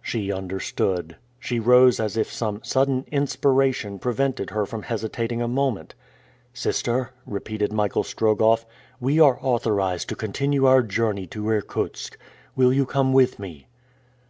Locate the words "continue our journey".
10.16-11.26